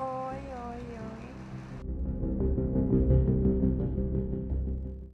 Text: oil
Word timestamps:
oil 0.00 0.59